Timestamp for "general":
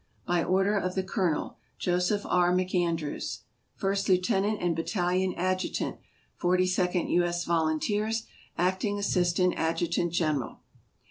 10.11-10.59